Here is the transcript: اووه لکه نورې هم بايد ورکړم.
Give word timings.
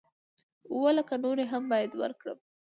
اووه 0.71 0.91
لکه 0.97 1.15
نورې 1.23 1.45
هم 1.51 1.63
بايد 1.71 1.91
ورکړم. 2.01 2.37